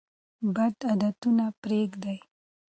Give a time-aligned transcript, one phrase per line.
[0.53, 2.19] بد عادتونه پریږدئ.